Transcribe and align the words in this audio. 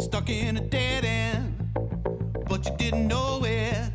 Stuck 0.00 0.28
in 0.30 0.56
a 0.56 0.60
dead 0.60 1.04
end, 1.04 1.54
but 2.48 2.64
you 2.64 2.76
didn't 2.76 3.08
know 3.08 3.42
it. 3.44 3.90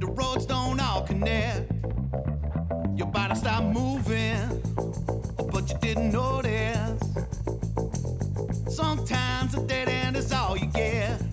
The 0.00 0.06
roads 0.06 0.46
don't 0.46 0.80
all 0.80 1.02
connect. 1.02 1.72
Your 2.96 3.08
body 3.08 3.34
stopped 3.34 3.66
moving, 3.66 4.62
but 5.52 5.70
you 5.70 5.78
didn't 5.80 6.12
notice. 6.12 7.00
Sometimes 8.68 9.54
a 9.54 9.60
dead 9.66 9.88
end 9.88 10.16
is 10.16 10.32
all 10.32 10.56
you 10.56 10.66
get. 10.66 11.27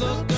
Look 0.00 0.29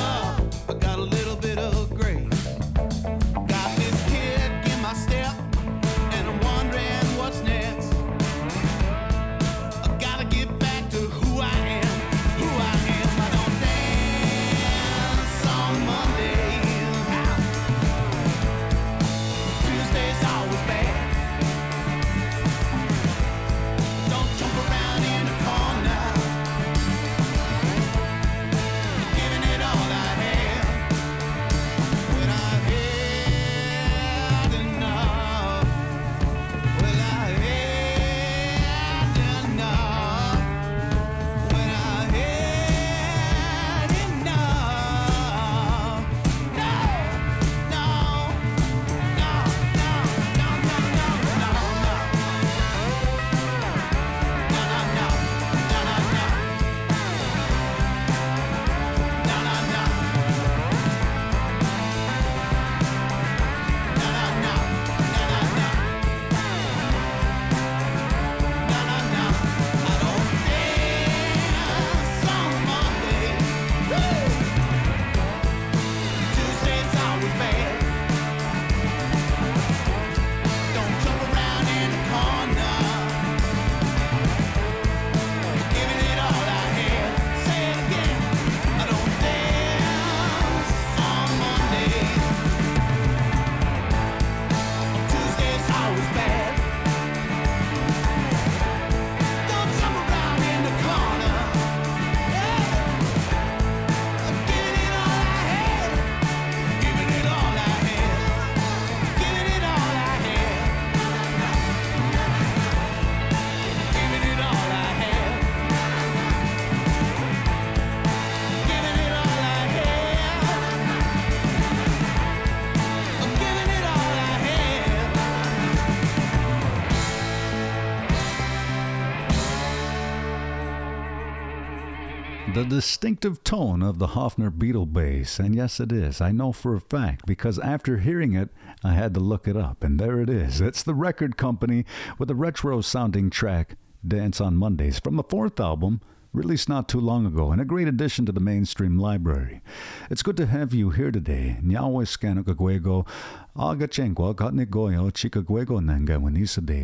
The 132.62 132.76
distinctive 132.76 133.43
tone 133.43 133.82
of 133.82 133.99
the 133.99 134.06
Hofner 134.06 134.49
Beatle 134.49 134.93
bass, 134.93 135.40
and 135.40 135.52
yes, 135.52 135.81
it 135.81 135.90
is. 135.90 136.20
I 136.20 136.31
know 136.31 136.52
for 136.52 136.76
a 136.76 136.81
fact 136.81 137.26
because 137.26 137.58
after 137.58 137.99
hearing 137.99 138.34
it, 138.34 138.50
I 138.84 138.93
had 138.93 139.14
to 139.14 139.20
look 139.20 139.49
it 139.49 139.56
up, 139.56 139.82
and 139.82 139.99
there 139.99 140.20
it 140.20 140.31
is. 140.31 140.61
It's 140.61 140.84
the 140.84 140.94
record 140.94 141.37
company 141.37 141.84
with 142.20 142.31
a 142.31 142.37
retro 142.37 142.81
sounding 142.81 143.31
track, 143.31 143.75
Dance 144.06 144.40
on 144.40 144.56
Mondays, 144.56 145.00
from 145.00 145.17
the 145.17 145.25
fourth 145.25 145.58
album, 145.58 146.02
released 146.32 146.69
not 146.69 146.88
too 146.88 147.00
long 147.00 147.26
ago, 147.26 147.50
and 147.50 147.61
a 147.61 147.64
great 147.64 147.88
addition 147.88 148.26
to 148.26 148.32
the 148.32 148.38
mainstream 148.38 148.97
library. 148.97 149.61
It's 150.09 150.23
good 150.23 150.37
to 150.37 150.47
have 150.47 150.73
you 150.73 150.91
here 150.91 151.11
today. 151.11 151.59
Nyawe 151.64 152.06
Skanukagwego, 152.06 153.09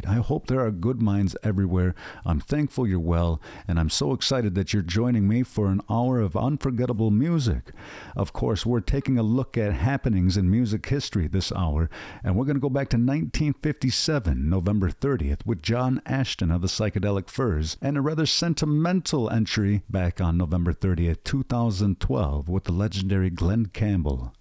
I 0.07 0.17
hope 0.17 0.47
there 0.47 0.61
are 0.61 0.71
good 0.71 1.01
minds 1.01 1.35
everywhere. 1.43 1.95
I'm 2.27 2.41
thankful 2.41 2.87
you're 2.87 3.01
well, 3.01 3.41
and 3.67 3.81
I'm 3.81 3.89
so 3.89 4.13
excited 4.13 4.55
that 4.55 4.75
you're 4.75 4.83
joining 4.83 5.27
me 5.27 5.45
for 5.45 5.69
an 5.69 5.81
hour 5.89 6.21
of 6.21 6.37
unforgettable 6.37 7.11
music. 7.11 7.71
Of 8.15 8.35
course, 8.35 8.67
we're 8.67 8.81
taking 8.81 9.17
a 9.17 9.23
look 9.23 9.57
at 9.57 9.73
happenings 9.73 10.37
in 10.37 10.51
music 10.51 10.87
history 10.87 11.27
this 11.27 11.51
hour, 11.53 11.89
and 12.23 12.37
we're 12.37 12.45
going 12.45 12.57
to 12.57 12.61
go 12.61 12.69
back 12.69 12.91
to 12.91 12.99
1957, 12.99 14.51
November 14.51 14.91
30th, 14.91 15.47
with 15.47 15.63
John 15.63 16.03
Ashton 16.05 16.51
of 16.51 16.61
the 16.61 16.69
Psychedelic 16.69 17.31
Furs, 17.31 17.79
and 17.81 17.97
a 17.97 18.03
rather 18.03 18.27
sentimental 18.27 19.31
entry 19.31 19.85
back 19.89 20.21
on 20.21 20.37
November 20.37 20.75
30th, 20.75 21.25
2012, 21.25 22.47
with 22.47 22.65
the 22.65 22.73
legendary 22.73 23.31
Glen 23.31 23.67
Campbell. 23.73 24.35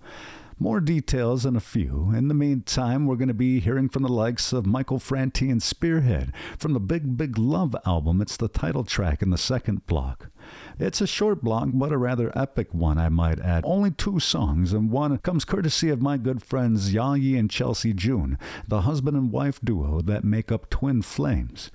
More 0.59 0.79
details 0.79 1.45
in 1.45 1.55
a 1.55 1.59
few. 1.59 2.11
In 2.15 2.29
the 2.29 2.33
meantime, 2.33 3.05
we're 3.05 3.15
going 3.15 3.27
to 3.27 3.33
be 3.35 3.59
hearing 3.59 3.89
from 3.89 4.01
the 4.01 4.09
likes 4.09 4.51
of 4.51 4.65
Michael 4.65 4.97
Franti 4.97 5.51
and 5.51 5.61
Spearhead 5.61 6.33
from 6.57 6.73
the 6.73 6.79
Big 6.79 7.15
Big 7.15 7.37
Love 7.37 7.75
album. 7.85 8.21
It's 8.23 8.37
the 8.37 8.47
title 8.47 8.83
track 8.83 9.21
in 9.21 9.29
the 9.29 9.37
second 9.37 9.85
block. 9.85 10.31
It's 10.79 10.99
a 10.99 11.05
short 11.05 11.43
block, 11.43 11.69
but 11.73 11.91
a 11.91 11.97
rather 11.99 12.35
epic 12.35 12.73
one, 12.73 12.97
I 12.97 13.07
might 13.07 13.39
add. 13.39 13.65
Only 13.67 13.91
two 13.91 14.19
songs, 14.19 14.73
and 14.73 14.89
one 14.89 15.19
comes 15.19 15.45
courtesy 15.45 15.91
of 15.91 16.01
my 16.01 16.17
good 16.17 16.41
friends 16.41 16.91
Jaaji 16.91 17.37
and 17.37 17.51
Chelsey 17.51 17.93
June, 17.93 18.39
the 18.67 18.81
husband 18.81 19.15
and 19.15 19.31
wife 19.31 19.59
duo 19.63 20.01
that 20.01 20.23
make 20.23 20.51
up 20.51 20.71
Twin 20.71 21.03
Flames. 21.03 21.69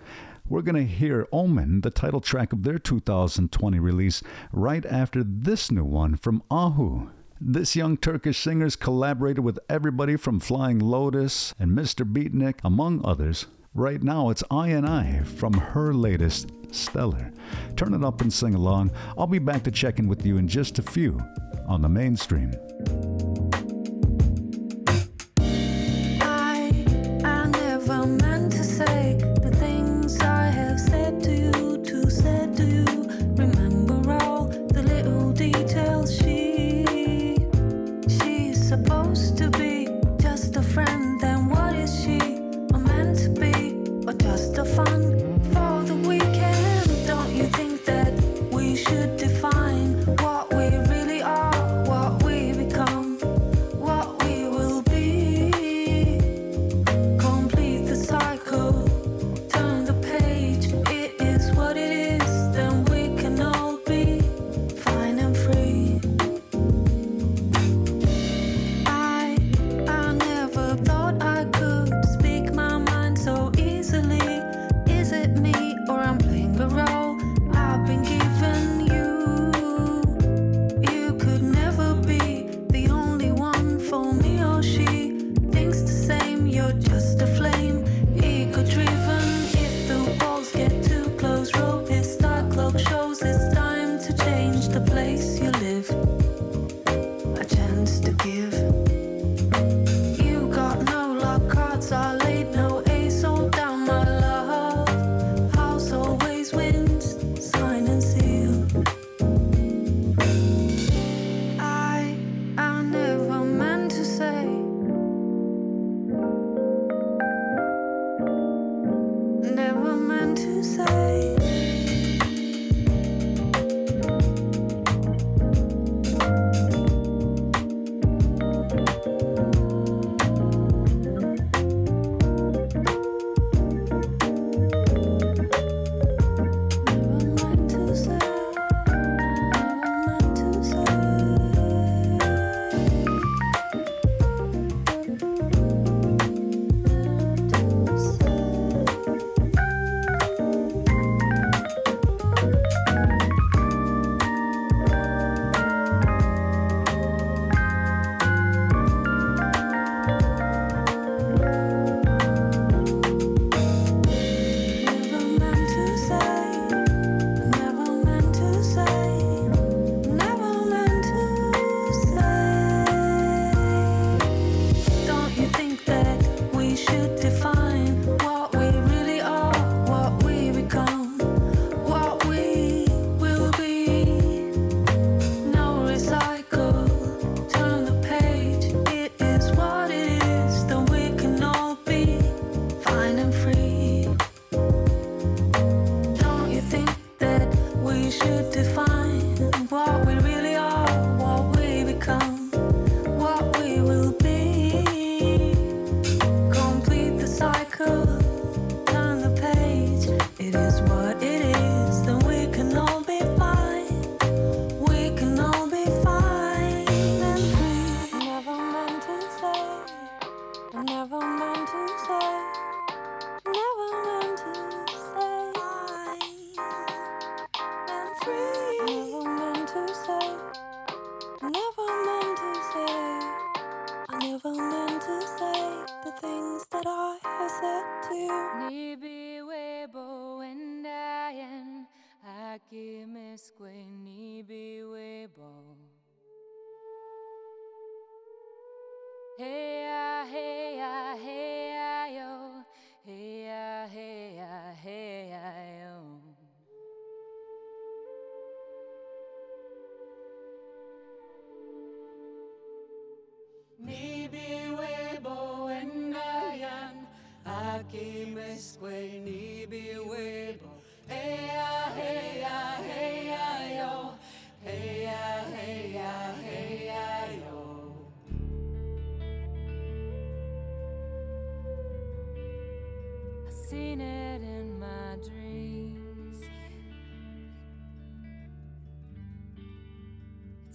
We're 0.49 0.62
going 0.62 0.75
to 0.75 0.93
hear 0.93 1.28
Omen, 1.31 1.82
the 1.82 1.90
title 1.90 2.20
track 2.20 2.52
of 2.52 2.64
their 2.64 2.81
2020 2.81 3.78
release, 3.78 4.25
right 4.50 4.85
after 4.85 5.23
this 5.23 5.70
new 5.70 5.85
one 5.85 6.17
from 6.17 6.43
Ahu. 6.50 7.11
This 7.44 7.75
young 7.75 7.97
Turkish 7.97 8.39
singer's 8.39 8.77
collaborated 8.77 9.43
with 9.43 9.59
everybody 9.69 10.15
from 10.15 10.39
Flying 10.39 10.79
Lotus 10.79 11.56
and 11.59 11.73
Mr. 11.73 12.06
Beatnik, 12.06 12.61
among 12.62 13.05
others. 13.05 13.47
Right 13.75 14.00
now, 14.00 14.31
it's 14.31 14.44
I 14.49 14.69
and 14.69 14.87
I 14.87 15.25
from 15.25 15.55
her 15.55 15.93
latest, 15.93 16.53
Stellar. 16.71 17.33
Turn 17.75 17.94
it 17.94 18.05
up 18.05 18.21
and 18.21 18.33
sing 18.33 18.55
along. 18.55 18.93
I'll 19.19 19.27
be 19.27 19.41
back 19.41 19.65
to 19.65 19.73
check 19.73 19.99
in 19.99 20.06
with 20.06 20.25
you 20.25 20.37
in 20.37 20.47
just 20.47 20.79
a 20.79 20.83
few 20.83 21.21
on 21.67 21.83
the 21.83 21.89
mainstream. 21.89 22.53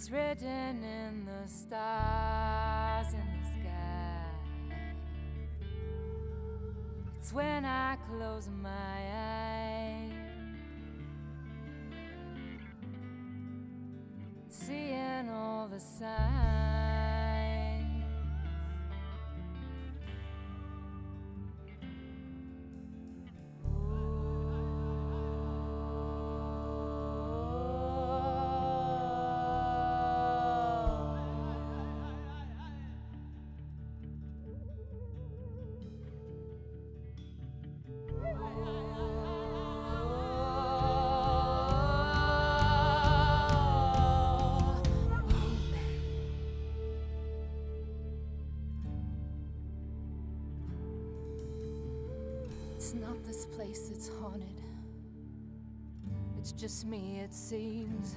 It's 0.08 0.14
written 0.14 0.84
in 0.86 1.26
the 1.26 1.50
stars 1.50 3.14
in 3.14 3.20
the 3.20 3.50
sky. 3.60 4.24
It's 7.20 7.34
when 7.34 7.66
I 7.66 7.98
close 8.08 8.48
my 8.48 8.97
It's 52.88 52.96
not 52.96 53.22
this 53.26 53.46
place, 53.48 53.92
it's 53.94 54.08
haunted. 54.08 54.62
It's 56.40 56.54
just 56.54 56.86
me, 56.86 57.20
it 57.20 57.34
seems. 57.34 58.16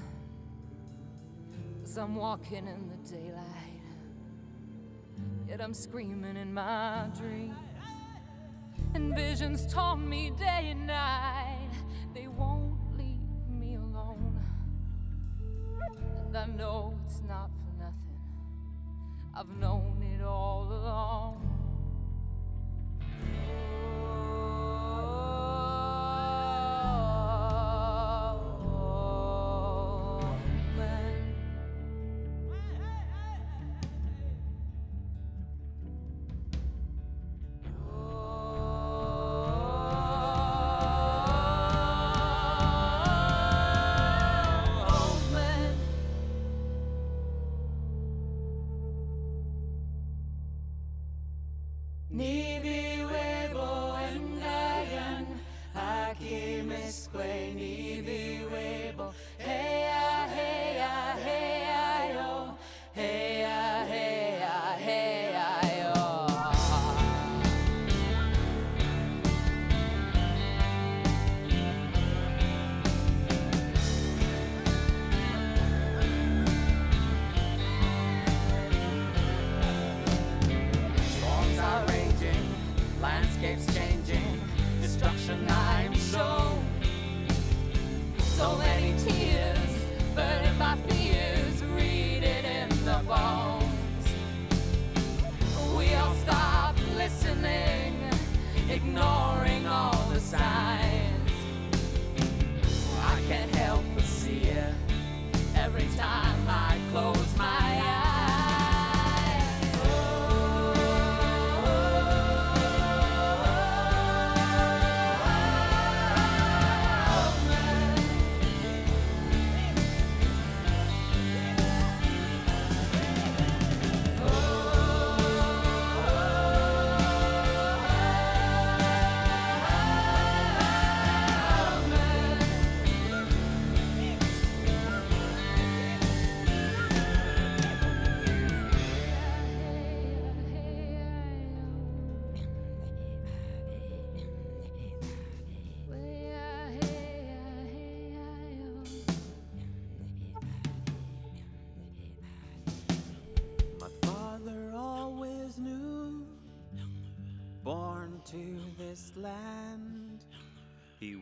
I'm 1.99 2.15
walking 2.15 2.69
in 2.69 2.89
the 2.89 3.17
daylight, 3.17 3.83
yet 5.49 5.61
I'm 5.61 5.75
screaming 5.75 6.37
in 6.37 6.55
my 6.55 7.09
dream. 7.19 7.57
And 8.95 9.12
visions 9.17 9.67
taunt 9.67 10.07
me 10.07 10.31
day 10.39 10.69
and 10.71 10.87
night, 10.87 11.50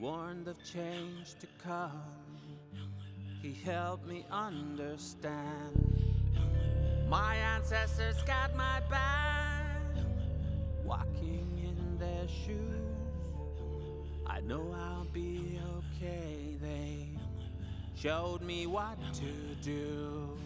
warned 0.01 0.47
of 0.47 0.57
change 0.65 1.35
to 1.41 1.47
come. 1.63 2.03
He 3.43 3.53
helped 3.65 4.07
me 4.07 4.25
understand. 4.31 5.95
My 7.09 7.37
ancestors 7.37 8.17
got 8.23 8.55
my 8.57 8.81
back, 8.91 9.81
walking 10.85 11.49
in 11.65 11.99
their 11.99 12.29
shoes. 12.29 12.79
I 14.27 14.41
know 14.41 14.75
I'll 14.77 15.07
be 15.13 15.59
okay. 15.79 16.57
They 16.61 17.09
showed 17.97 18.43
me 18.43 18.67
what 18.67 18.99
to 19.15 19.33
do. 19.63 20.39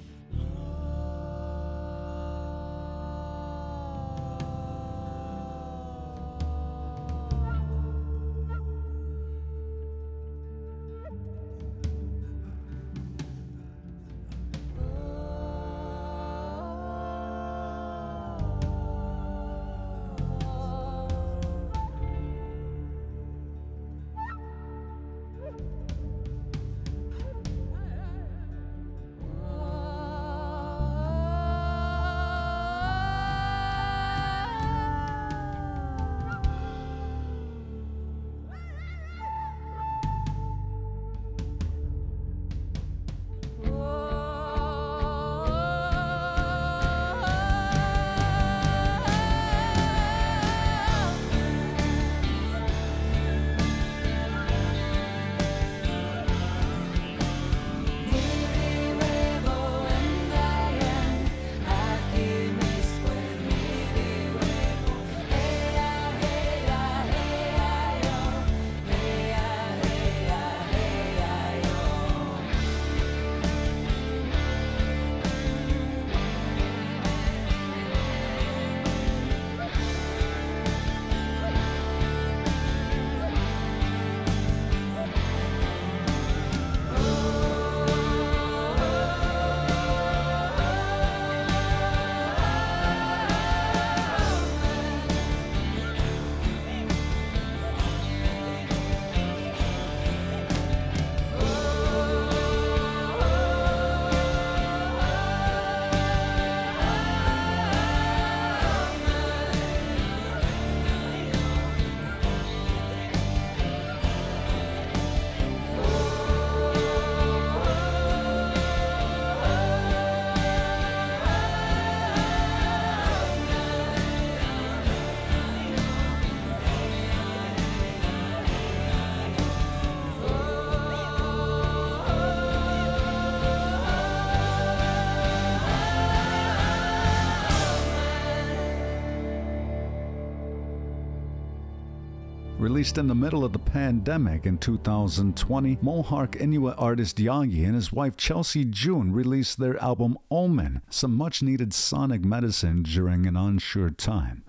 Released 142.63 142.97
in 142.97 143.09
the 143.09 143.15
middle 143.17 143.45
of 143.45 143.53
the 143.53 143.59
pandemic 143.59 144.47
in 144.47 144.57
2020, 144.57 145.79
Mohawk 145.83 146.37
Inuit 146.37 146.77
artist 146.79 147.17
Jaaji 147.17 147.65
and 147.65 147.75
his 147.75 147.93
wife 147.93 148.17
Chelsey 148.17 148.65
June 148.65 149.13
released 149.13 149.59
their 149.59 149.83
album 149.83 150.17
Omen, 150.31 150.81
some 150.89 151.13
much 151.13 151.43
needed 151.43 151.75
sonic 151.75 152.25
medicine 152.25 152.85
during 152.85 153.27
an 153.27 153.37
unsure 153.37 153.91
time. 153.91 154.45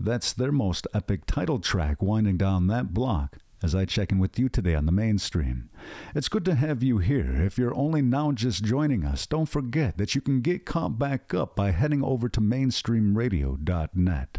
That's 0.00 0.32
their 0.32 0.50
most 0.50 0.88
epic 0.92 1.24
title 1.24 1.60
track, 1.60 2.02
winding 2.02 2.36
down 2.36 2.66
that 2.66 2.92
block 2.92 3.38
as 3.62 3.76
I 3.76 3.84
check 3.84 4.10
in 4.10 4.18
with 4.18 4.40
you 4.40 4.48
today 4.48 4.74
on 4.74 4.86
the 4.86 4.90
mainstream. 4.90 5.70
It's 6.16 6.28
good 6.28 6.44
to 6.46 6.56
have 6.56 6.82
you 6.82 6.98
here. 6.98 7.32
If 7.42 7.58
you're 7.58 7.76
only 7.76 8.02
now 8.02 8.32
just 8.32 8.64
joining 8.64 9.04
us, 9.04 9.24
don't 9.24 9.48
forget 9.48 9.98
that 9.98 10.16
you 10.16 10.20
can 10.20 10.40
get 10.40 10.66
caught 10.66 10.98
back 10.98 11.32
up 11.32 11.54
by 11.54 11.70
heading 11.70 12.02
over 12.02 12.28
to 12.28 12.40
mainstreamradio.net. 12.40 14.38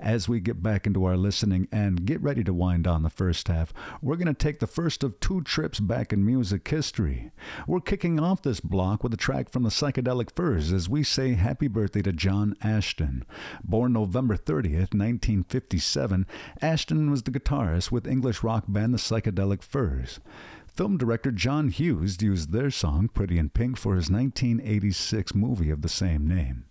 As 0.00 0.28
we 0.28 0.40
get 0.40 0.62
back 0.62 0.86
into 0.86 1.04
our 1.04 1.16
listening 1.16 1.68
and 1.70 2.04
get 2.04 2.20
ready 2.20 2.42
to 2.44 2.52
wind 2.52 2.86
on 2.86 3.02
the 3.02 3.10
first 3.10 3.48
half, 3.48 3.72
we're 4.00 4.16
going 4.16 4.26
to 4.26 4.34
take 4.34 4.58
the 4.58 4.66
first 4.66 5.04
of 5.04 5.20
two 5.20 5.42
trips 5.42 5.80
back 5.80 6.12
in 6.12 6.26
music 6.26 6.66
history. 6.66 7.30
We're 7.66 7.80
kicking 7.80 8.18
off 8.18 8.42
this 8.42 8.60
block 8.60 9.02
with 9.02 9.14
a 9.14 9.16
track 9.16 9.50
from 9.50 9.62
the 9.62 9.70
Psychedelic 9.70 10.34
Furs 10.34 10.72
as 10.72 10.88
we 10.88 11.02
say 11.02 11.34
happy 11.34 11.68
birthday 11.68 12.02
to 12.02 12.12
John 12.12 12.56
Ashton. 12.62 13.24
Born 13.62 13.92
November 13.92 14.36
30th, 14.36 14.92
1957, 14.92 16.26
Ashton 16.60 17.10
was 17.10 17.22
the 17.22 17.30
guitarist 17.30 17.90
with 17.90 18.06
English 18.06 18.42
rock 18.42 18.64
band 18.68 18.92
the 18.92 18.98
Psychedelic 18.98 19.62
Furs. 19.62 20.20
Film 20.74 20.96
director 20.96 21.30
John 21.30 21.68
Hughes 21.68 22.16
used 22.22 22.50
their 22.50 22.70
song 22.70 23.08
Pretty 23.08 23.36
in 23.36 23.50
Pink 23.50 23.76
for 23.76 23.94
his 23.94 24.10
1986 24.10 25.34
movie 25.34 25.68
of 25.68 25.82
the 25.82 25.88
same 25.88 26.26
name. 26.26 26.64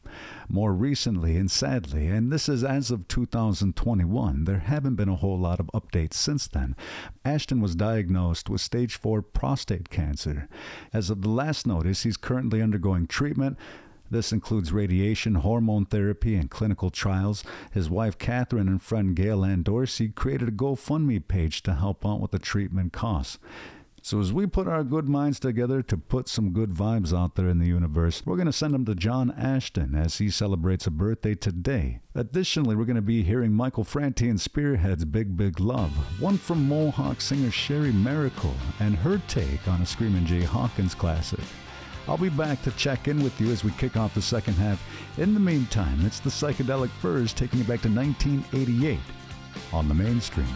More 0.49 0.73
recently, 0.73 1.37
and 1.37 1.51
sadly, 1.51 2.07
and 2.07 2.31
this 2.31 2.49
is 2.49 2.63
as 2.63 2.89
of 2.89 3.07
2021, 3.07 4.45
there 4.45 4.57
haven't 4.57 4.95
been 4.95 5.07
a 5.07 5.17
whole 5.17 5.37
lot 5.37 5.59
of 5.59 5.69
updates 5.71 6.15
since 6.15 6.47
then. 6.47 6.75
Ashton 7.23 7.61
was 7.61 7.75
diagnosed 7.75 8.49
with 8.49 8.61
stage 8.61 8.95
4 8.95 9.21
prostate 9.21 9.91
cancer. 9.91 10.49
As 10.91 11.11
of 11.11 11.21
the 11.21 11.29
last 11.29 11.67
notice, 11.67 12.01
he's 12.01 12.17
currently 12.17 12.59
undergoing 12.59 13.05
treatment. 13.05 13.55
This 14.09 14.33
includes 14.33 14.73
radiation, 14.73 15.35
hormone 15.35 15.85
therapy, 15.85 16.35
and 16.35 16.49
clinical 16.49 16.89
trials. 16.89 17.43
His 17.71 17.87
wife 17.87 18.17
Catherine 18.17 18.67
and 18.67 18.81
friend 18.81 19.15
Gail 19.15 19.45
Ann 19.45 19.61
Dorsey 19.61 20.09
created 20.09 20.49
a 20.49 20.51
GoFundMe 20.51 21.27
page 21.27 21.61
to 21.63 21.75
help 21.75 22.03
out 22.03 22.19
with 22.19 22.31
the 22.31 22.39
treatment 22.39 22.93
costs. 22.93 23.37
So, 24.03 24.19
as 24.19 24.33
we 24.33 24.47
put 24.47 24.67
our 24.67 24.83
good 24.83 25.07
minds 25.07 25.39
together 25.39 25.83
to 25.83 25.95
put 25.95 26.27
some 26.27 26.53
good 26.53 26.71
vibes 26.71 27.15
out 27.15 27.35
there 27.35 27.47
in 27.47 27.59
the 27.59 27.67
universe, 27.67 28.23
we're 28.25 28.35
going 28.35 28.47
to 28.47 28.51
send 28.51 28.73
them 28.73 28.83
to 28.85 28.95
John 28.95 29.29
Ashton 29.29 29.93
as 29.93 30.17
he 30.17 30.31
celebrates 30.31 30.87
a 30.87 30.91
birthday 30.91 31.35
today. 31.35 31.99
Additionally, 32.15 32.75
we're 32.75 32.85
going 32.85 32.95
to 32.95 33.03
be 33.03 33.21
hearing 33.21 33.53
Michael 33.53 33.83
Franti 33.83 34.27
and 34.27 34.39
Spearhead's 34.39 35.05
Big 35.05 35.37
Big 35.37 35.59
Love, 35.59 35.91
one 36.19 36.39
from 36.39 36.67
Mohawk 36.67 37.21
singer 37.21 37.51
Cheri 37.51 37.91
Maracle, 37.91 38.55
and 38.79 38.95
her 38.95 39.21
take 39.27 39.67
on 39.67 39.83
a 39.83 39.85
Screamin' 39.85 40.25
Jay 40.25 40.43
Hawkins 40.43 40.95
classic. 40.95 41.39
I'll 42.07 42.17
be 42.17 42.29
back 42.29 42.63
to 42.63 42.71
check 42.71 43.07
in 43.07 43.21
with 43.21 43.39
you 43.39 43.51
as 43.51 43.63
we 43.63 43.69
kick 43.73 43.97
off 43.97 44.15
the 44.15 44.21
second 44.21 44.55
half. 44.55 44.83
In 45.19 45.35
the 45.35 45.39
meantime, 45.39 46.03
it's 46.07 46.19
the 46.19 46.31
Psychedelic 46.31 46.89
Furs 46.89 47.33
taking 47.33 47.59
you 47.59 47.65
back 47.65 47.83
to 47.83 47.89
1988 47.89 48.99
on 49.71 49.87
the 49.87 49.93
mainstream. 49.93 50.47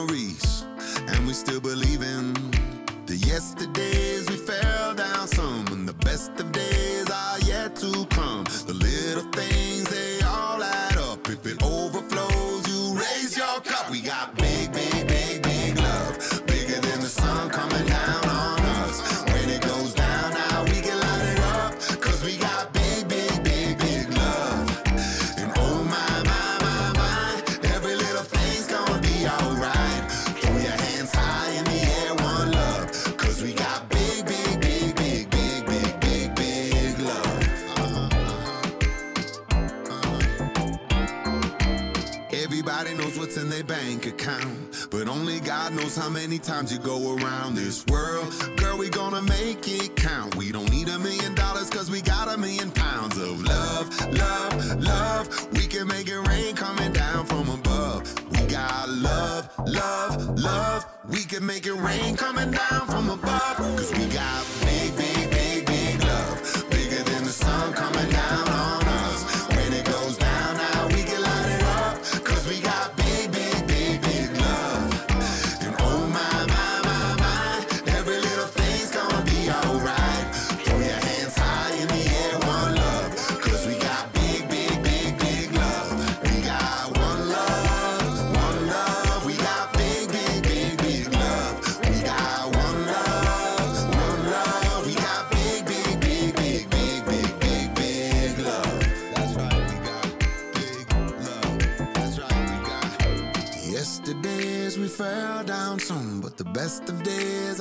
Memories. 0.00 0.64
And 1.08 1.26
we 1.26 1.32
still 1.32 1.60
believe 1.60 2.02
in 2.02 2.32
the 3.06 3.16
yesterdays 3.16 4.28
we 4.30 4.36
fell 4.36 4.94
down 4.94 5.26
some, 5.28 5.66
and 5.68 5.88
the 5.88 5.94
best 6.04 6.30
of 6.40 6.52
days 6.52 7.10
are 7.10 7.38
yet 7.40 7.76
to 7.76 8.06
come. 8.06 8.44
The 8.66 8.74
little 8.74 9.30
things, 9.32 9.88
they 9.88 10.20
all 10.24 10.62
add 10.62 10.96
up. 10.96 11.28
If 11.28 11.44
it 11.46 11.62
overflows, 11.62 12.68
you 12.68 12.98
raise 12.98 13.36
your 13.36 13.60
cup. 13.60 13.90
We 13.90 14.00
got 14.00 14.36
big, 14.36 14.72
account, 44.10 44.88
but 44.90 45.08
only 45.08 45.40
God 45.40 45.72
knows 45.72 45.96
how 45.96 46.08
many 46.08 46.38
times 46.38 46.72
you 46.72 46.78
go 46.78 47.16
around 47.16 47.54
this 47.54 47.86
world. 47.86 48.28
Girl, 48.56 48.76
we 48.76 48.88
gonna 48.90 49.22
make 49.22 49.66
it 49.68 49.96
count. 49.96 50.34
We 50.36 50.52
don't 50.52 50.70
need 50.70 50.88
a 50.88 50.98
million 50.98 51.34
dollars 51.34 51.70
cause 51.70 51.90
we 51.90 52.00
got 52.02 52.28
a 52.28 52.36
million 52.36 52.70
pounds 52.72 53.16
of 53.16 53.42
love, 53.42 53.86
love, 54.12 54.82
love. 54.82 55.24
We 55.52 55.66
can 55.66 55.86
make 55.86 56.08
it 56.08 56.20
rain 56.28 56.54
coming 56.56 56.92
down 56.92 57.24
from 57.26 57.48
above. 57.48 58.02
We 58.32 58.40
got 58.46 58.88
love, 58.88 59.48
love, 59.66 60.38
love. 60.38 60.84
We 61.08 61.24
can 61.24 61.46
make 61.46 61.66
it 61.66 61.74
rain 61.74 62.16
coming 62.16 62.50
down 62.50 62.86
from 62.88 63.10
above. 63.10 63.56
Cause 63.56 63.92
we 63.96 64.06
got 64.06 64.44
big, 64.62 64.96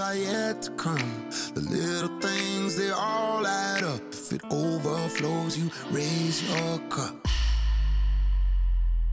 are 0.09 0.15
yet 0.15 0.63
to 0.63 0.71
come. 0.71 1.29
The 1.53 1.61
little 1.61 2.19
things 2.19 2.75
they 2.75 2.89
all 2.89 3.45
add 3.45 3.83
up. 3.83 4.01
If 4.11 4.33
it 4.33 4.41
overflows, 4.49 5.55
you 5.55 5.69
raise 5.91 6.41
your 6.49 6.79
cup. 6.89 7.27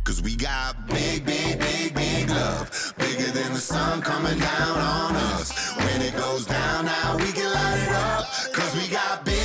Cause 0.04 0.22
we 0.22 0.36
got 0.36 0.86
big, 0.86 1.26
big, 1.26 1.58
big, 1.58 1.94
big 1.94 2.30
love. 2.30 2.94
Bigger 2.96 3.30
than 3.30 3.52
the 3.52 3.60
sun 3.60 4.00
coming 4.00 4.38
down 4.38 4.78
on 4.78 5.16
us. 5.34 5.76
When 5.76 6.00
it 6.00 6.16
goes 6.16 6.46
down, 6.46 6.86
now 6.86 7.16
we 7.18 7.30
can 7.30 7.52
light 7.52 7.80
it 7.86 7.92
up. 7.92 8.24
Cause 8.54 8.74
we 8.74 8.88
got 8.88 9.22
big, 9.26 9.35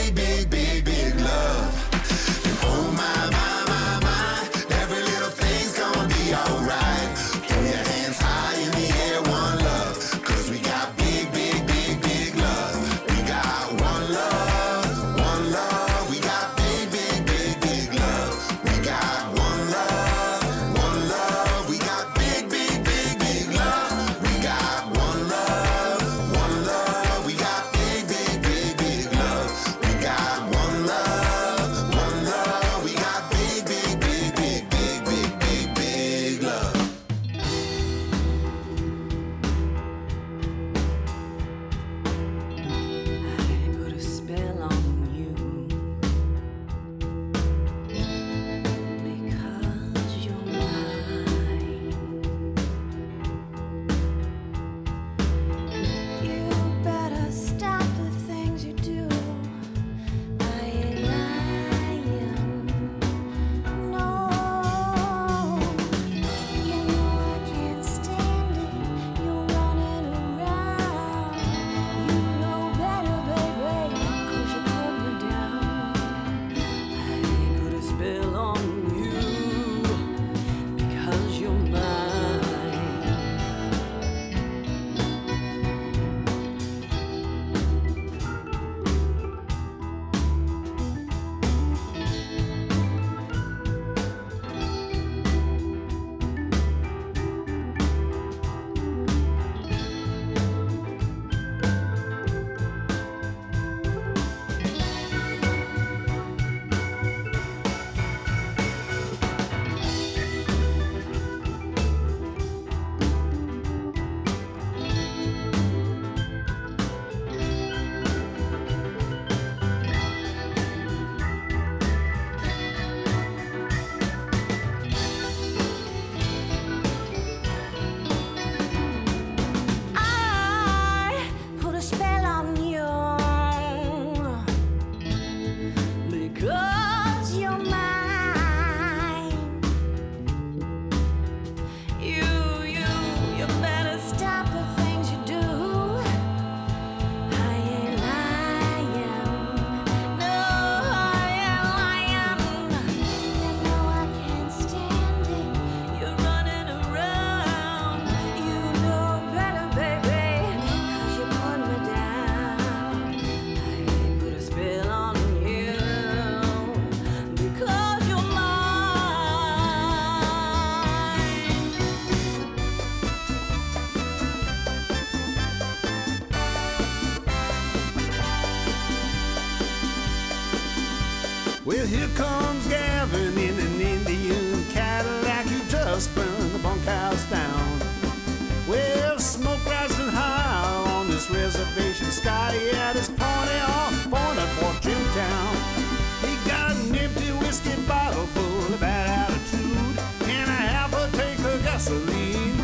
gasoline. 201.91 202.57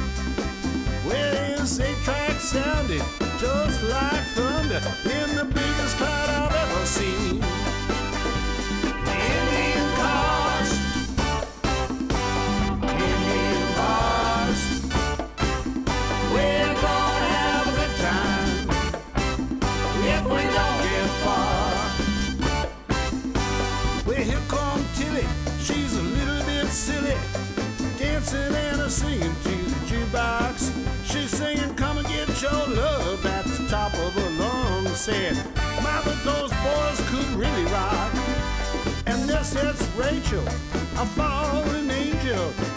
Well, 1.06 1.60
his 1.60 1.80
eight 1.80 1.98
track 2.04 2.40
sounded 2.40 3.02
just 3.40 3.84
like 3.84 4.24
thunder 4.36 4.82
in 5.06 5.36
the 5.36 5.46
biggest 5.46 5.98
crowd 5.98 6.30
I've 6.30 6.56
ever 6.56 6.86
seen. 6.86 7.47
said, 35.08 35.38
My, 35.82 36.02
but 36.04 36.22
those 36.26 36.52
boys 36.52 37.00
could 37.10 37.30
really 37.40 37.64
rock. 37.72 38.12
And 39.06 39.22
this 39.30 39.56
is 39.56 39.82
Rachel, 39.96 40.46
a 40.98 41.06
fallen 41.06 41.90
angel. 41.90 42.77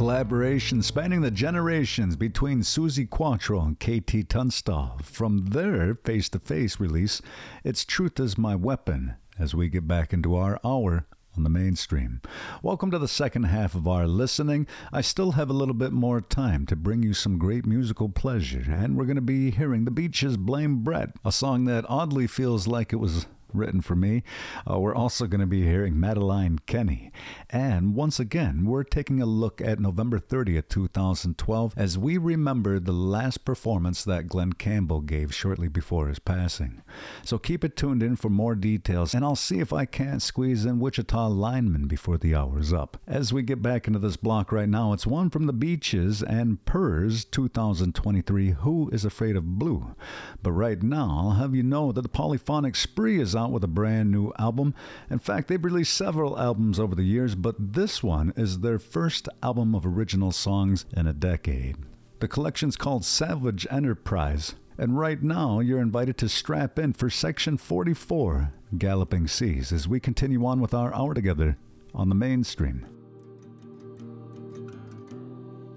collaboration 0.00 0.80
spanning 0.80 1.20
the 1.20 1.30
generations 1.30 2.16
between 2.16 2.60
Suzi 2.60 3.06
Quatro 3.06 3.60
and 3.60 3.78
KT 3.78 4.30
Tunstall. 4.30 4.98
From 5.02 5.48
their 5.50 5.94
face 5.94 6.30
to 6.30 6.38
face 6.38 6.80
release, 6.80 7.20
It's 7.64 7.84
Truth 7.84 8.18
is 8.18 8.38
My 8.38 8.56
Weapon, 8.56 9.16
as 9.38 9.54
we 9.54 9.68
get 9.68 9.86
back 9.86 10.14
into 10.14 10.34
our 10.36 10.58
hour 10.64 11.06
on 11.36 11.42
the 11.42 11.50
mainstream. 11.50 12.22
Welcome 12.62 12.90
to 12.92 12.98
the 12.98 13.06
second 13.06 13.42
half 13.42 13.74
of 13.74 13.86
our 13.86 14.06
listening. 14.06 14.66
I 14.90 15.02
still 15.02 15.32
have 15.32 15.50
a 15.50 15.52
little 15.52 15.74
bit 15.74 15.92
more 15.92 16.22
time 16.22 16.64
to 16.68 16.76
bring 16.76 17.02
you 17.02 17.12
some 17.12 17.36
great 17.36 17.66
musical 17.66 18.08
pleasure, 18.08 18.64
and 18.66 18.96
we're 18.96 19.04
going 19.04 19.16
to 19.16 19.20
be 19.20 19.50
hearing 19.50 19.84
The 19.84 19.90
Beaches 19.90 20.38
Blame 20.38 20.82
Brett, 20.82 21.10
a 21.26 21.30
song 21.30 21.66
that 21.66 21.84
oddly 21.90 22.26
feels 22.26 22.66
like 22.66 22.94
it 22.94 23.00
was 23.00 23.26
written 23.54 23.80
for 23.80 23.94
me. 23.96 24.22
Uh, 24.70 24.78
we're 24.78 24.94
also 24.94 25.26
going 25.26 25.40
to 25.40 25.46
be 25.46 25.64
hearing 25.64 25.98
Madeline 25.98 26.58
Kenney. 26.66 27.12
And 27.48 27.94
once 27.94 28.20
again, 28.20 28.64
we're 28.64 28.84
taking 28.84 29.20
a 29.20 29.26
look 29.26 29.60
at 29.60 29.80
November 29.80 30.18
30th, 30.18 30.68
2012, 30.68 31.74
as 31.76 31.98
we 31.98 32.18
remember 32.18 32.78
the 32.78 32.92
last 32.92 33.44
performance 33.44 34.04
that 34.04 34.28
Glen 34.28 34.52
Campbell 34.54 35.00
gave 35.00 35.34
shortly 35.34 35.68
before 35.68 36.08
his 36.08 36.18
passing. 36.18 36.82
So 37.24 37.38
keep 37.38 37.64
it 37.64 37.76
tuned 37.76 38.02
in 38.02 38.16
for 38.16 38.30
more 38.30 38.54
details, 38.54 39.14
and 39.14 39.24
I'll 39.24 39.36
see 39.36 39.58
if 39.58 39.72
I 39.72 39.84
can't 39.84 40.22
squeeze 40.22 40.64
in 40.64 40.80
Wichita 40.80 41.28
lineman 41.28 41.86
before 41.86 42.18
the 42.18 42.34
hour's 42.34 42.72
up. 42.72 42.98
As 43.06 43.32
we 43.32 43.42
get 43.42 43.62
back 43.62 43.86
into 43.86 43.98
this 43.98 44.16
block 44.16 44.52
right 44.52 44.68
now, 44.68 44.92
it's 44.92 45.06
one 45.06 45.30
from 45.30 45.46
the 45.46 45.52
Beaches 45.52 46.22
and 46.22 46.64
Purrs 46.64 47.24
2023, 47.24 48.50
Who 48.50 48.90
is 48.90 49.04
Afraid 49.04 49.36
of 49.36 49.58
Blue? 49.58 49.94
But 50.42 50.52
right 50.52 50.82
now, 50.82 51.20
I'll 51.22 51.30
have 51.32 51.54
you 51.54 51.62
know 51.62 51.92
that 51.92 52.02
the 52.02 52.08
Polyphonic 52.08 52.76
Spree 52.76 53.20
is 53.20 53.34
out 53.40 53.52
with 53.52 53.64
a 53.64 53.68
brand 53.68 54.10
new 54.10 54.32
album. 54.38 54.74
In 55.08 55.18
fact, 55.18 55.48
they've 55.48 55.64
released 55.64 55.94
several 55.94 56.38
albums 56.38 56.78
over 56.78 56.94
the 56.94 57.02
years, 57.02 57.34
but 57.34 57.72
this 57.72 58.02
one 58.02 58.32
is 58.36 58.60
their 58.60 58.78
first 58.78 59.28
album 59.42 59.74
of 59.74 59.86
original 59.86 60.30
songs 60.30 60.84
in 60.96 61.06
a 61.06 61.12
decade. 61.12 61.76
The 62.20 62.28
collection's 62.28 62.76
called 62.76 63.04
Savage 63.04 63.66
Enterprise, 63.70 64.54
and 64.76 64.98
right 64.98 65.22
now 65.22 65.60
you're 65.60 65.80
invited 65.80 66.18
to 66.18 66.28
strap 66.28 66.78
in 66.78 66.92
for 66.92 67.08
section 67.08 67.56
44, 67.56 68.52
Galloping 68.76 69.26
Seas, 69.26 69.72
as 69.72 69.88
we 69.88 70.00
continue 70.00 70.44
on 70.44 70.60
with 70.60 70.74
our 70.74 70.94
hour 70.94 71.14
together 71.14 71.56
on 71.94 72.10
the 72.10 72.14
mainstream. 72.14 72.86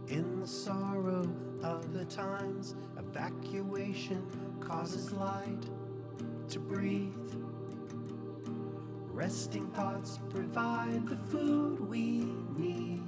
In 0.09 0.39
the 0.41 0.47
sorrow 0.47 1.28
of 1.64 1.93
the 1.93 2.05
times, 2.05 2.76
evacuation 2.97 4.26
causes 4.59 5.14
light 5.14 5.64
to 6.49 6.59
breathe. 6.59 7.22
Resting 9.14 9.68
thoughts 9.68 10.18
provide 10.32 11.07
the 11.07 11.16
food 11.16 11.80
we 11.88 12.26
need. 12.57 13.03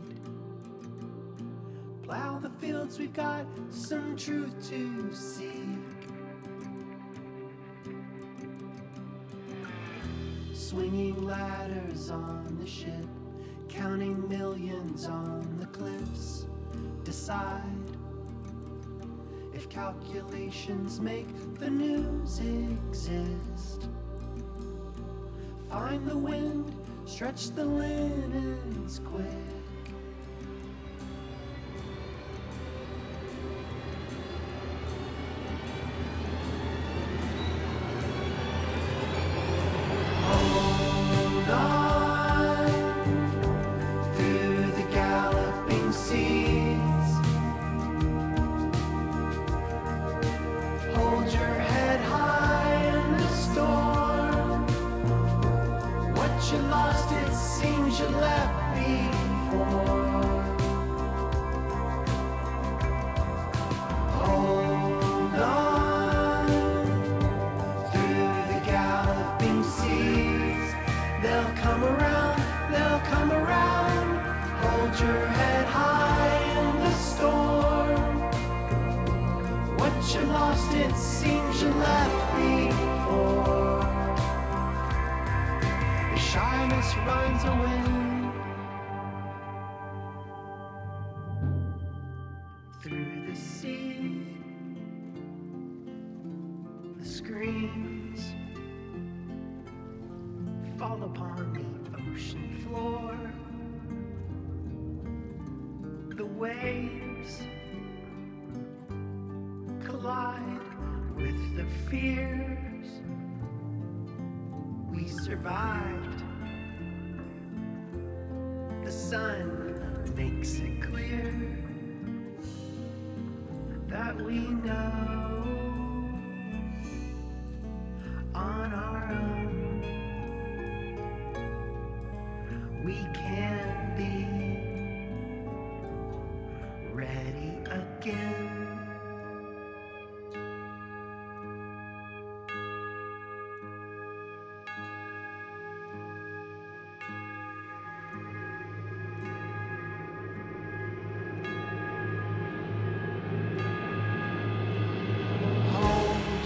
Plow 2.03 2.37
the 2.37 2.51
fields, 2.51 2.99
we've 2.99 3.11
got 3.11 3.47
some 3.71 4.15
truth 4.15 4.53
to 4.69 5.11
seek. 5.11 5.49
Swinging 10.53 11.25
ladders 11.25 12.11
on 12.11 12.55
the 12.61 12.67
ship, 12.67 13.07
counting 13.67 14.29
millions 14.29 15.07
on 15.07 15.57
the 15.57 15.65
cliffs. 15.65 16.45
Decide 17.03 17.63
if 19.55 19.67
calculations 19.69 20.99
make 20.99 21.27
the 21.57 21.69
news 21.69 22.39
exist. 22.39 23.89
Find 25.75 26.07
the 26.07 26.17
wind, 26.17 26.73
stretch 27.03 27.49
the 27.49 27.65
linens 27.65 29.01
quick. 29.03 29.54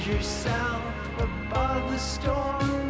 Yourself 0.10 0.84
above 1.20 1.92
the 1.92 1.98
storm. 2.00 2.89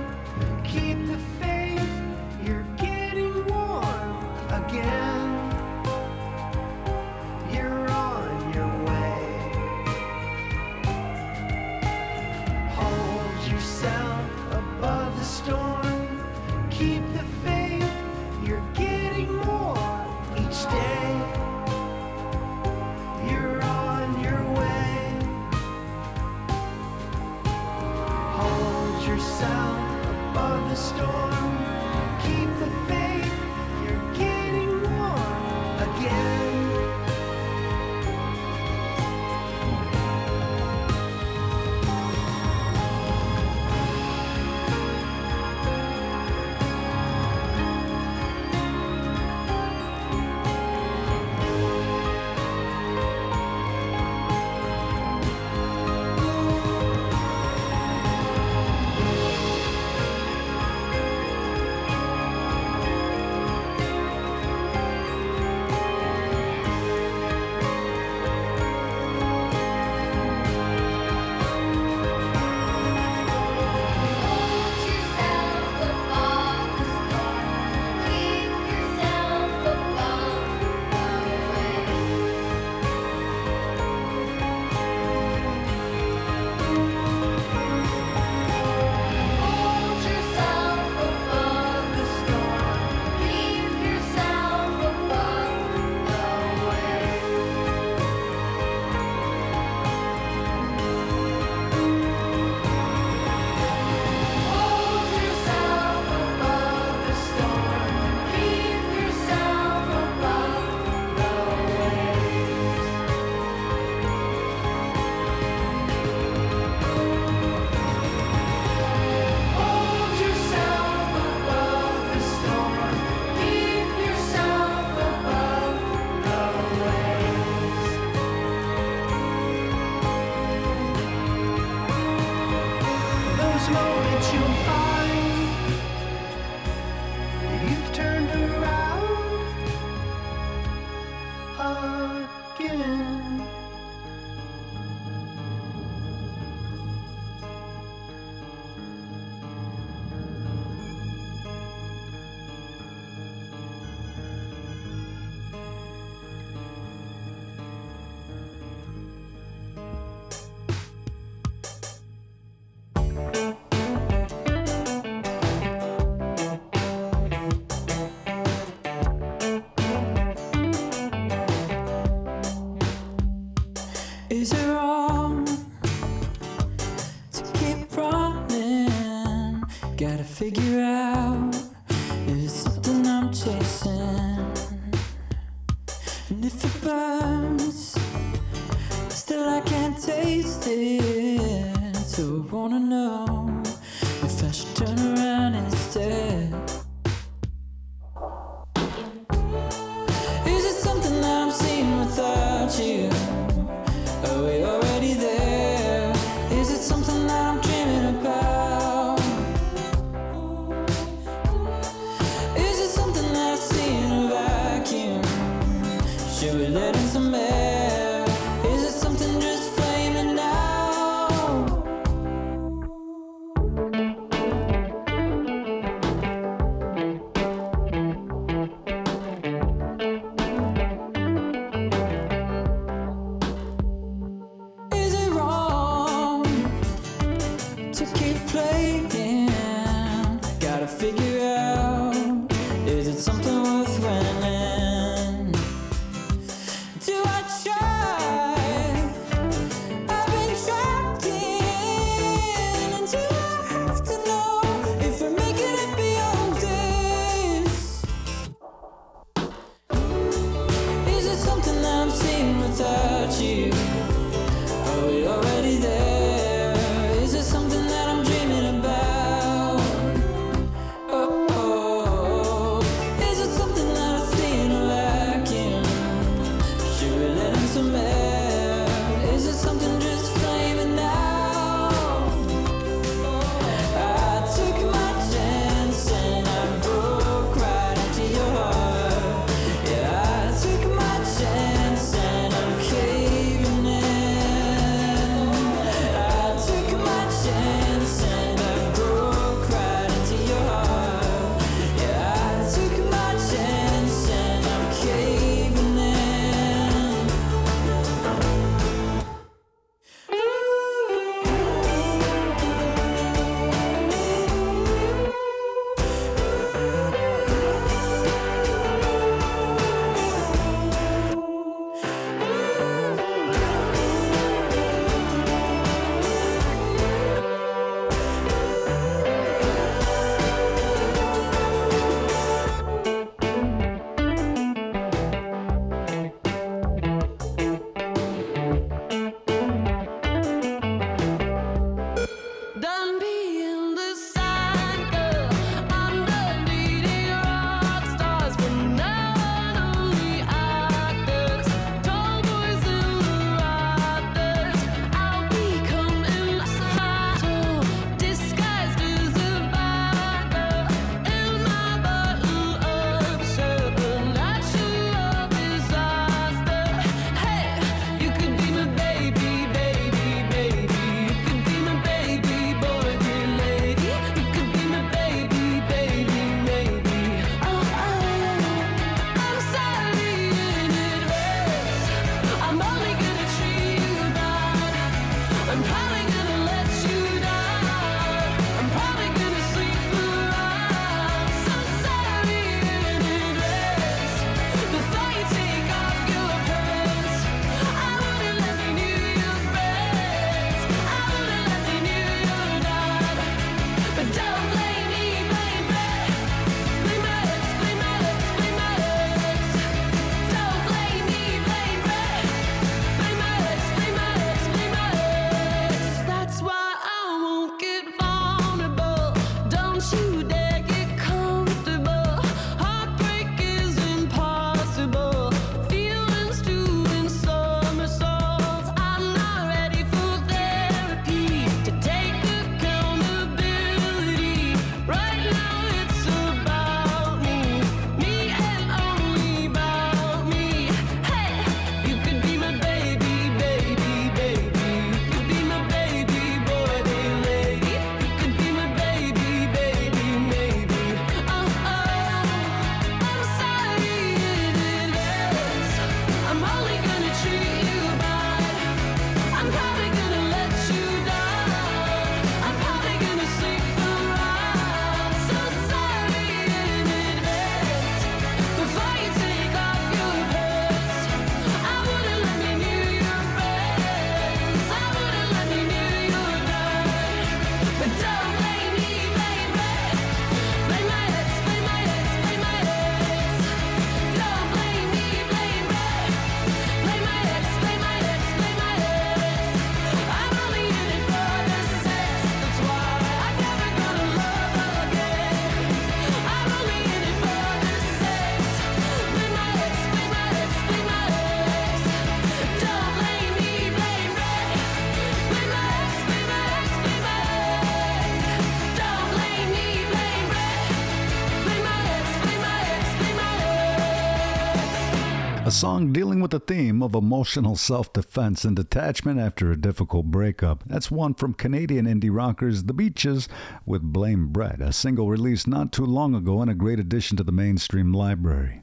A 515.70 515.72
song 515.72 516.12
dealing 516.12 516.40
with 516.40 516.50
the 516.50 516.60
theme 516.60 517.04
of 517.04 517.14
emotional 517.14 517.76
self 517.76 518.12
defense 518.12 518.66
and 518.66 518.76
detachment 518.76 519.40
after 519.40 519.72
a 519.72 519.80
difficult 519.80 520.26
breakup. 520.26 520.84
That's 520.88 521.12
one 521.12 521.36
from 521.36 521.54
Canadian 521.54 522.08
indie 522.08 522.36
rockers 522.36 522.86
The 522.86 522.94
Beaches 522.94 523.48
with 523.86 524.02
Blame 524.02 524.48
Brett, 524.48 524.82
a 524.82 524.92
single 524.92 525.30
released 525.30 525.68
not 525.68 525.92
too 525.92 526.08
long 526.08 526.34
ago 526.34 526.64
and 526.64 526.72
a 526.72 526.74
great 526.74 526.98
addition 526.98 527.38
to 527.38 527.44
the 527.44 527.52
mainstream 527.52 528.12
library. 528.12 528.82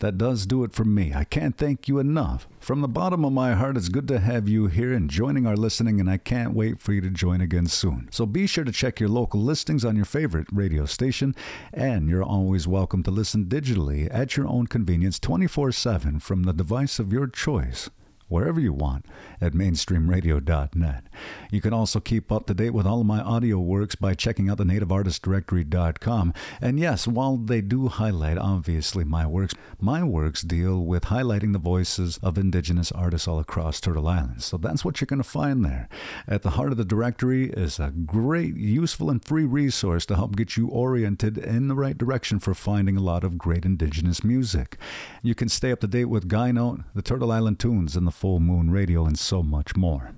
That 0.00 0.18
does 0.18 0.46
do 0.46 0.64
it 0.64 0.72
for 0.72 0.84
me. 0.84 1.12
I 1.14 1.24
can't 1.24 1.56
thank 1.56 1.88
you 1.88 1.98
enough. 1.98 2.48
From 2.60 2.80
the 2.80 2.88
bottom 2.88 3.24
of 3.24 3.32
my 3.32 3.54
heart, 3.54 3.76
it's 3.76 3.88
good 3.88 4.08
to 4.08 4.20
have 4.20 4.48
you 4.48 4.66
here 4.66 4.92
and 4.92 5.10
joining 5.10 5.46
our 5.46 5.56
listening, 5.56 6.00
and 6.00 6.10
I 6.10 6.18
can't 6.18 6.54
wait 6.54 6.80
for 6.80 6.92
you 6.92 7.00
to 7.00 7.10
join 7.10 7.40
again 7.40 7.66
soon. 7.66 8.08
So 8.10 8.26
be 8.26 8.46
sure 8.46 8.64
to 8.64 8.72
check 8.72 9.00
your 9.00 9.08
local 9.08 9.40
listings 9.40 9.84
on 9.84 9.96
your 9.96 10.04
favorite 10.04 10.46
radio 10.52 10.86
station, 10.86 11.34
and 11.72 12.08
you're 12.08 12.22
always 12.22 12.66
welcome 12.66 13.02
to 13.04 13.10
listen 13.10 13.46
digitally 13.46 14.08
at 14.10 14.36
your 14.36 14.46
own 14.48 14.66
convenience 14.66 15.18
24 15.18 15.72
7 15.72 16.20
from 16.20 16.44
the 16.44 16.52
device 16.52 16.98
of 16.98 17.12
your 17.12 17.26
choice 17.26 17.90
wherever 18.34 18.58
you 18.58 18.72
want 18.72 19.06
at 19.40 19.52
mainstreamradio.net. 19.52 21.04
You 21.52 21.60
can 21.60 21.72
also 21.72 22.00
keep 22.00 22.32
up 22.32 22.46
to 22.46 22.54
date 22.54 22.70
with 22.70 22.84
all 22.84 23.00
of 23.00 23.06
my 23.06 23.20
audio 23.20 23.60
works 23.60 23.94
by 23.94 24.14
checking 24.14 24.50
out 24.50 24.58
the 24.58 24.64
nativeartistdirectory.com. 24.64 26.34
And 26.60 26.80
yes, 26.80 27.06
while 27.06 27.36
they 27.36 27.60
do 27.60 27.86
highlight 27.86 28.36
obviously 28.36 29.04
my 29.04 29.24
works, 29.24 29.54
my 29.80 30.02
works 30.02 30.42
deal 30.42 30.84
with 30.84 31.04
highlighting 31.04 31.52
the 31.52 31.60
voices 31.60 32.18
of 32.24 32.36
indigenous 32.36 32.90
artists 32.90 33.28
all 33.28 33.38
across 33.38 33.80
Turtle 33.80 34.08
Island. 34.08 34.42
So 34.42 34.56
that's 34.56 34.84
what 34.84 35.00
you're 35.00 35.06
going 35.06 35.22
to 35.22 35.28
find 35.28 35.64
there. 35.64 35.88
At 36.26 36.42
the 36.42 36.50
heart 36.50 36.72
of 36.72 36.76
the 36.76 36.84
directory 36.84 37.50
is 37.50 37.78
a 37.78 37.92
great, 37.92 38.56
useful, 38.56 39.10
and 39.10 39.24
free 39.24 39.44
resource 39.44 40.04
to 40.06 40.16
help 40.16 40.34
get 40.34 40.56
you 40.56 40.66
oriented 40.66 41.38
in 41.38 41.68
the 41.68 41.76
right 41.76 41.96
direction 41.96 42.40
for 42.40 42.52
finding 42.52 42.96
a 42.96 43.00
lot 43.00 43.22
of 43.22 43.38
great 43.38 43.64
indigenous 43.64 44.24
music. 44.24 44.76
You 45.22 45.36
can 45.36 45.48
stay 45.48 45.70
up 45.70 45.78
to 45.80 45.86
date 45.86 46.06
with 46.06 46.26
Guy 46.26 46.50
Note, 46.50 46.80
the 46.96 47.02
Turtle 47.02 47.30
Island 47.30 47.60
Tunes, 47.60 47.94
and 47.94 48.06
the 48.06 48.23
Full 48.24 48.40
Moon 48.40 48.70
Radio, 48.70 49.04
and 49.04 49.18
so 49.18 49.42
much 49.42 49.76
more. 49.76 50.14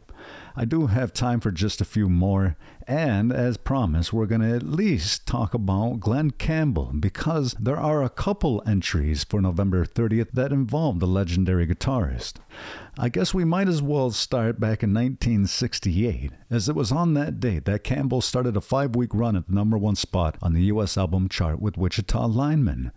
I 0.55 0.65
do 0.65 0.87
have 0.87 1.13
time 1.13 1.41
for 1.41 1.51
just 1.51 1.81
a 1.81 1.85
few 1.85 2.09
more, 2.09 2.57
and 2.87 3.33
as 3.33 3.57
promised, 3.57 4.13
we're 4.13 4.27
going 4.27 4.43
to 4.43 4.55
at 4.55 4.63
least 4.63 5.27
talk 5.27 5.55
about 5.55 5.99
Glen 5.99 6.31
Campbell 6.31 6.93
because 7.01 7.57
there 7.59 7.77
are 7.77 8.05
a 8.05 8.09
couple 8.09 8.63
entries 8.65 9.25
for 9.25 9.41
November 9.41 9.85
30th 9.85 10.31
that 10.35 10.53
involve 10.53 11.01
the 11.01 11.09
legendary 11.09 11.67
guitarist. 11.67 12.35
I 12.97 13.09
guess 13.09 13.35
we 13.35 13.45
might 13.45 13.67
as 13.67 13.83
well 13.83 14.13
start 14.13 14.61
back 14.61 14.85
in 14.85 14.95
1968, 14.95 16.31
as 16.49 16.69
it 16.69 16.77
was 16.77 16.93
on 16.93 17.15
that 17.15 17.41
date 17.41 17.65
that 17.65 17.83
Campbell 17.83 18.21
started 18.21 18.57
a 18.57 18.61
five 18.61 18.95
week 18.95 19.11
run 19.13 19.35
at 19.35 19.49
the 19.49 19.53
number 19.53 19.77
one 19.77 19.97
spot 19.97 20.39
on 20.41 20.53
the 20.53 20.63
U.S. 20.67 20.97
album 20.97 21.29
chart 21.29 21.61
with 21.61 21.77
Wichita 21.77 22.29
Lineman. 22.29 22.93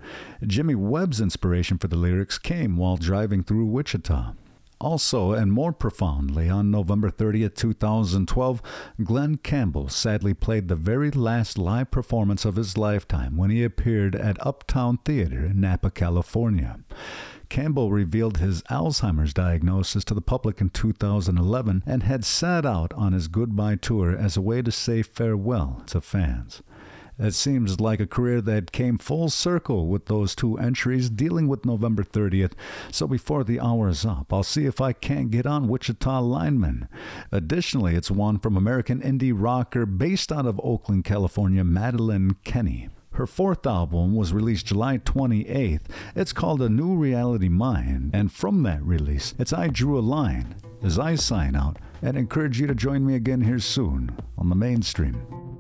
Jimmy 0.46 0.76
Webb's 0.76 1.20
inspiration 1.20 1.80
for 1.80 1.88
the 1.88 1.98
lyrics 1.98 2.38
came 2.38 2.78
while 2.78 2.96
driving 2.96 3.42
through 3.42 3.66
Wichita. 3.66 4.34
Also, 4.82 5.34
and 5.34 5.52
more 5.52 5.74
profoundly, 5.74 6.50
on 6.50 6.72
November 6.72 7.12
30th, 7.12 7.54
2012, 7.56 8.62
Glen 9.04 9.36
Campbell 9.36 9.90
sadly 9.90 10.34
played 10.34 10.70
the 10.70 10.76
very 10.76 11.12
last 11.12 11.58
live 11.58 11.92
performance 11.92 12.46
of 12.46 12.56
his 12.56 12.78
lifetime 12.78 13.36
when 13.36 13.50
he 13.50 13.62
appeared 13.62 14.16
at 14.16 14.46
Uptown 14.46 14.98
Theater 15.04 15.48
in 15.48 15.60
Napa, 15.60 15.92
California. 15.92 16.80
Campbell 17.50 17.92
revealed 17.92 18.38
his 18.38 18.62
Alzheimer's 18.70 19.34
diagnosis 19.34 20.06
to 20.06 20.14
the 20.14 20.22
public 20.22 20.62
in 20.62 20.70
2011 20.70 21.84
and 21.86 22.04
had 22.04 22.24
sat 22.24 22.66
out 22.66 22.94
on 22.94 23.12
his 23.12 23.28
goodbye 23.28 23.76
tour 23.76 24.16
as 24.16 24.38
a 24.38 24.42
way 24.42 24.62
to 24.62 24.72
say 24.72 25.02
farewell 25.02 25.84
to 25.88 26.00
fans. 26.00 26.62
It 27.22 27.34
seems 27.34 27.82
like 27.82 28.00
a 28.00 28.08
career 28.08 28.40
that 28.40 28.72
came 28.72 28.98
full 28.98 29.28
circle 29.28 29.88
with 29.88 30.06
those 30.06 30.34
two 30.34 30.58
entries 30.58 31.10
dealing 31.10 31.50
with 31.50 31.66
November 31.66 32.02
30th. 32.02 32.54
So 32.94 33.08
before 33.08 33.44
the 33.44 33.60
hour 33.60 33.90
is 33.90 34.06
up, 34.06 34.32
I'll 34.32 34.42
see 34.42 34.66
if 34.66 34.80
I 34.80 34.94
can't 34.94 35.30
get 35.30 35.46
on 35.46 35.68
Wichita 35.68 36.22
Lineman. 36.22 36.88
Additionally, 37.30 37.96
it's 37.96 38.10
one 38.10 38.40
from 38.40 38.56
American 38.56 39.02
indie 39.02 39.34
rocker 39.36 39.86
based 39.86 40.32
out 40.32 40.46
of 40.46 40.62
Oakland, 40.64 41.04
California, 41.04 41.66
Madeline 41.66 42.38
Kenney. 42.46 42.88
Her 43.12 43.28
fourth 43.28 43.68
album 43.68 44.16
was 44.16 44.32
released 44.32 44.68
July 44.68 45.00
28th. 45.00 45.88
It's 46.16 46.32
called 46.32 46.62
A 46.62 46.70
New 46.70 46.96
Reality 46.96 47.50
Mind, 47.50 48.12
and 48.14 48.32
from 48.32 48.64
that 48.64 48.82
release, 48.82 49.36
it's 49.38 49.52
I 49.52 49.68
Drew 49.68 50.00
a 50.00 50.00
Line 50.00 50.56
as 50.82 50.98
I 50.98 51.16
sign 51.16 51.58
out 51.58 51.80
and 52.02 52.16
encourage 52.16 52.62
you 52.62 52.68
to 52.68 52.76
join 52.76 53.06
me 53.06 53.16
again 53.16 53.42
here 53.42 53.60
soon 53.60 54.18
on 54.38 54.48
the 54.48 54.56
mainstream. 54.56 55.59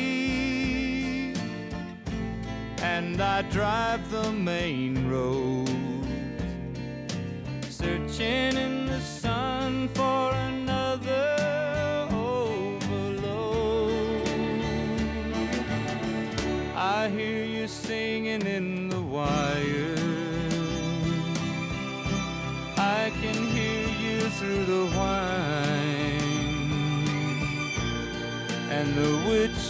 and 2.81 3.21
I 3.21 3.43
drive 3.43 4.09
the 4.09 4.31
main 4.31 4.92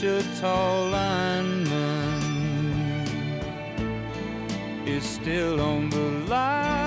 Wichita 0.04 0.90
lineman 0.90 1.72
is 4.86 5.02
still 5.02 5.62
on 5.62 5.90
the 5.90 6.10
line. 6.28 6.84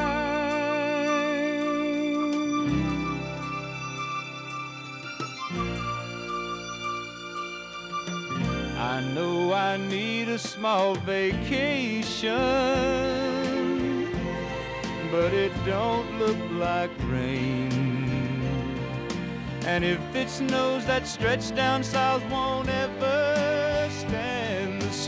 I 8.76 9.00
know 9.14 9.54
I 9.54 9.78
need 9.78 10.28
a 10.28 10.38
small 10.38 10.94
vacation, 10.96 12.34
but 15.10 15.32
it 15.32 15.52
don't 15.64 16.18
look 16.18 16.36
like 16.50 16.90
rain. 17.08 17.86
And 19.66 19.84
if 19.84 19.98
it 20.14 20.30
snows, 20.30 20.86
that 20.86 21.08
stretch 21.08 21.52
down 21.56 21.82
south 21.82 22.22
won't 22.30 22.68
ever. 22.68 23.05